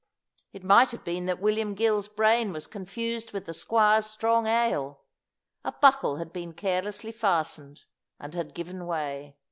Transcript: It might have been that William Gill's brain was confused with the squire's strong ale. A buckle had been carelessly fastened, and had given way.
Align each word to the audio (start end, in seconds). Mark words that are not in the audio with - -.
It 0.51 0.63
might 0.63 0.89
have 0.89 1.03
been 1.03 1.27
that 1.27 1.39
William 1.39 1.75
Gill's 1.75 2.07
brain 2.07 2.51
was 2.51 2.65
confused 2.65 3.33
with 3.33 3.45
the 3.45 3.53
squire's 3.53 4.07
strong 4.07 4.47
ale. 4.47 5.01
A 5.63 5.73
buckle 5.73 6.15
had 6.17 6.33
been 6.33 6.53
carelessly 6.53 7.11
fastened, 7.11 7.83
and 8.19 8.33
had 8.33 8.55
given 8.55 8.87
way. 8.87 9.37